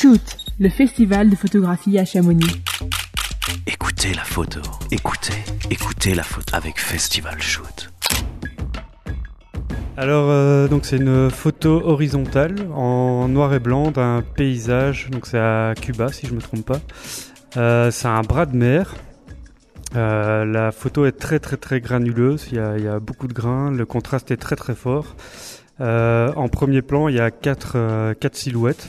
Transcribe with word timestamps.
Shoot, 0.00 0.38
le 0.58 0.70
festival 0.70 1.28
de 1.28 1.36
photographie 1.36 1.98
à 1.98 2.06
Chamonix. 2.06 2.62
Écoutez 3.66 4.14
la 4.14 4.24
photo. 4.24 4.60
Écoutez, 4.90 5.34
écoutez 5.70 6.14
la 6.14 6.22
photo 6.22 6.56
avec 6.56 6.80
Festival 6.80 7.38
Shoot. 7.42 7.92
Alors 9.98 10.30
euh, 10.30 10.68
donc 10.68 10.86
c'est 10.86 10.96
une 10.96 11.28
photo 11.28 11.82
horizontale 11.84 12.54
en 12.72 13.28
noir 13.28 13.52
et 13.52 13.58
blanc 13.58 13.90
d'un 13.90 14.22
paysage. 14.22 15.10
Donc 15.10 15.26
c'est 15.26 15.38
à 15.38 15.74
Cuba 15.78 16.10
si 16.10 16.26
je 16.26 16.32
me 16.32 16.40
trompe 16.40 16.64
pas. 16.64 16.80
Euh, 17.58 17.90
c'est 17.90 18.08
un 18.08 18.22
bras 18.22 18.46
de 18.46 18.56
mer. 18.56 18.94
Euh, 19.96 20.46
la 20.46 20.72
photo 20.72 21.04
est 21.04 21.18
très 21.18 21.40
très 21.40 21.58
très 21.58 21.82
granuleuse. 21.82 22.46
Il 22.52 22.56
y, 22.56 22.58
a, 22.58 22.78
il 22.78 22.84
y 22.84 22.88
a 22.88 23.00
beaucoup 23.00 23.28
de 23.28 23.34
grains. 23.34 23.70
Le 23.70 23.84
contraste 23.84 24.30
est 24.30 24.38
très 24.38 24.56
très 24.56 24.74
fort. 24.74 25.14
Euh, 25.82 26.32
en 26.36 26.48
premier 26.48 26.80
plan, 26.80 27.08
il 27.08 27.16
y 27.16 27.20
a 27.20 27.30
quatre, 27.30 27.72
euh, 27.74 28.14
quatre 28.14 28.36
silhouettes. 28.36 28.88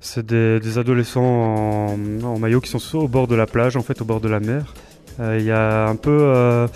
C'est 0.00 0.24
des, 0.26 0.78
adolescents 0.78 1.96
en, 2.22 2.38
maillot 2.38 2.60
qui 2.60 2.70
sont 2.70 2.98
au 2.98 3.08
bord 3.08 3.26
de 3.26 3.34
la 3.34 3.46
plage, 3.46 3.76
en 3.76 3.82
fait, 3.82 4.00
au 4.00 4.04
bord 4.04 4.20
de 4.20 4.28
la 4.28 4.40
mer. 4.40 4.74
Euh, 5.18 5.36
il 5.40 5.44
y 5.44 5.50
a 5.50 5.88
un 5.88 5.96
peu, 5.96 6.16
euh, 6.20 6.68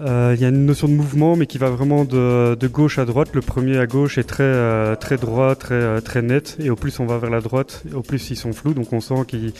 euh, 0.00 0.32
il 0.34 0.42
y 0.42 0.44
a 0.44 0.48
une 0.48 0.66
notion 0.66 0.88
de 0.88 0.92
mouvement, 0.92 1.36
mais 1.36 1.46
qui 1.46 1.58
va 1.58 1.70
vraiment 1.70 2.04
de, 2.04 2.66
gauche 2.66 2.98
à 2.98 3.04
droite. 3.04 3.28
Le 3.32 3.42
premier 3.42 3.78
à 3.78 3.86
gauche 3.86 4.18
est 4.18 4.24
très, 4.24 4.96
très 4.96 5.18
droit, 5.18 5.54
très, 5.54 6.00
très 6.00 6.22
net, 6.22 6.56
et 6.58 6.70
au 6.70 6.76
plus 6.76 6.98
on 6.98 7.06
va 7.06 7.18
vers 7.18 7.30
la 7.30 7.40
droite, 7.40 7.84
au 7.94 8.02
plus 8.02 8.30
ils 8.30 8.36
sont 8.36 8.52
flous. 8.52 8.74
Donc 8.74 8.92
on 8.92 9.00
sent 9.00 9.24
qu'ils 9.28 9.52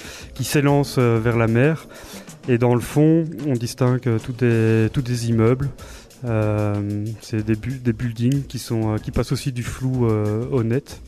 s'élancent 0.47 0.99
vers 0.99 1.37
la 1.37 1.47
mer. 1.47 1.87
Et 2.49 2.59
dans 2.59 2.75
le 2.75 2.81
fond, 2.81 3.25
on 3.47 3.53
distingue 3.53 4.01
tous 4.25 4.33
des, 4.33 4.89
tous 4.93 5.03
des 5.03 5.31
immeubles. 5.31 5.71
C'est 7.21 7.45
des, 7.45 7.55
des 7.55 7.93
buildings 7.93 8.43
qui, 8.43 8.59
sont, 8.59 8.97
qui 8.97 9.12
passent 9.12 9.31
aussi 9.31 9.53
du 9.53 9.62
flou 9.62 10.09
au 10.51 10.65
net. 10.65 11.01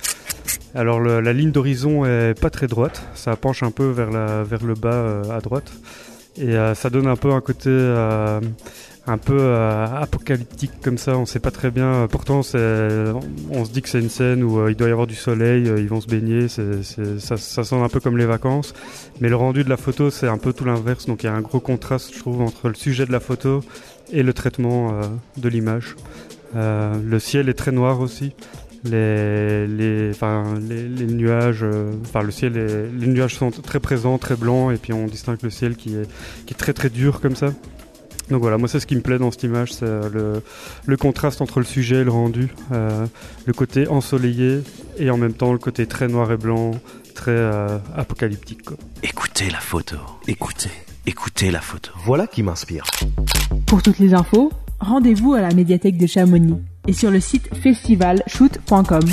Alors 0.76 1.00
la 1.00 1.32
ligne 1.32 1.52
d'horizon 1.52 2.04
est 2.04 2.34
pas 2.38 2.50
très 2.50 2.66
droite, 2.66 3.06
ça 3.14 3.36
penche 3.36 3.62
un 3.62 3.70
peu 3.70 3.90
vers, 3.90 4.10
le 4.10 4.74
bas 4.74 4.92
euh, 4.92 5.30
à 5.30 5.40
droite. 5.40 5.72
Et 6.36 6.56
euh, 6.56 6.74
ça 6.74 6.90
donne 6.90 7.06
un 7.06 7.14
peu 7.14 7.30
un 7.30 7.40
côté 7.40 7.68
euh, 7.70 8.40
un 9.06 9.18
peu 9.18 9.54
apocalyptique 9.54 10.72
comme 10.82 10.98
ça, 10.98 11.16
on 11.16 11.26
sait 11.26 11.38
pas 11.38 11.52
très 11.52 11.70
bien. 11.70 12.08
Pourtant, 12.10 12.38
on 12.38 13.64
se 13.64 13.70
dit 13.70 13.82
que 13.82 13.88
c'est 13.88 14.00
une 14.00 14.08
scène 14.08 14.42
où 14.42 14.68
il 14.68 14.74
doit 14.74 14.88
y 14.88 14.90
avoir 14.90 15.06
du 15.06 15.14
soleil, 15.14 15.70
ils 15.76 15.88
vont 15.88 16.00
se 16.00 16.08
baigner, 16.08 16.48
ça, 16.48 17.36
ça 17.36 17.64
sonne 17.64 17.82
un 17.82 17.88
peu 17.88 18.00
comme 18.00 18.18
les 18.18 18.26
vacances. 18.26 18.74
Mais 19.20 19.28
le 19.28 19.36
rendu 19.36 19.62
de 19.62 19.68
la 19.68 19.76
photo, 19.76 20.10
c'est 20.10 20.26
un 20.26 20.38
peu 20.38 20.52
tout 20.52 20.64
l'inverse, 20.64 21.06
donc 21.06 21.22
il 21.22 21.26
y 21.26 21.28
a 21.28 21.34
un 21.34 21.42
gros 21.42 21.60
contraste, 21.60 22.14
je 22.14 22.18
trouve, 22.18 22.40
entre 22.40 22.68
le 22.68 22.74
sujet 22.74 23.06
de 23.06 23.12
la 23.12 23.20
photo 23.20 23.60
et 24.10 24.24
le 24.24 24.32
traitement 24.32 24.98
de 25.36 25.48
l'image. 25.48 25.94
Le 26.54 27.18
ciel 27.18 27.48
est 27.48 27.54
très 27.54 27.72
noir 27.72 28.00
aussi. 28.00 28.32
Les, 28.84 29.66
les, 29.66 30.10
enfin, 30.10 30.54
les, 30.68 30.86
les 30.88 31.06
nuages, 31.06 31.60
euh, 31.62 31.92
enfin 32.02 32.22
le 32.22 32.30
ciel, 32.30 32.56
est- 32.58 32.86
les 32.98 33.06
nuages 33.06 33.34
sont 33.36 33.50
très 33.50 33.80
présents, 33.80 34.18
très 34.18 34.36
blancs, 34.36 34.72
et 34.74 34.76
puis 34.76 34.92
on 34.92 35.06
distingue 35.06 35.38
le 35.42 35.50
ciel 35.50 35.74
qui 35.76 35.94
est, 35.96 36.06
qui 36.44 36.52
est 36.52 36.56
très 36.56 36.74
très 36.74 36.90
dur 36.90 37.20
comme 37.22 37.34
ça. 37.34 37.46
Donc 38.30 38.40
voilà, 38.42 38.58
moi 38.58 38.68
c'est 38.68 38.80
ce 38.80 38.86
qui 38.86 38.94
me 38.96 39.00
plaît 39.00 39.18
dans 39.18 39.30
cette 39.30 39.42
image, 39.44 39.72
c'est 39.72 39.84
euh, 39.86 40.08
le, 40.12 40.42
le 40.84 40.96
contraste 40.98 41.40
entre 41.40 41.60
le 41.60 41.64
sujet 41.66 41.96
et 41.96 42.04
le 42.04 42.10
rendu, 42.10 42.48
euh, 42.72 43.06
le 43.46 43.52
côté 43.54 43.88
ensoleillé 43.88 44.60
et 44.98 45.10
en 45.10 45.16
même 45.16 45.32
temps 45.34 45.52
le 45.52 45.58
côté 45.58 45.86
très 45.86 46.08
noir 46.08 46.30
et 46.32 46.36
blanc, 46.36 46.72
très 47.14 47.30
euh, 47.32 47.78
apocalyptique. 47.96 48.64
Quoi. 48.64 48.76
Écoutez 49.02 49.48
la 49.50 49.60
photo. 49.60 49.96
Écoutez, 50.28 50.70
écoutez 51.06 51.50
la 51.50 51.60
photo. 51.62 51.90
Voilà 52.04 52.26
qui 52.26 52.42
m'inspire. 52.42 52.84
Pour 53.66 53.82
toutes 53.82 53.98
les 53.98 54.12
infos, 54.14 54.50
rendez-vous 54.80 55.32
à 55.34 55.40
la 55.40 55.52
médiathèque 55.54 55.96
de 55.96 56.06
Chamonix 56.06 56.56
et 56.86 56.92
sur 56.92 57.10
le 57.10 57.20
site 57.20 57.48
festivalshoot.com. 57.54 59.04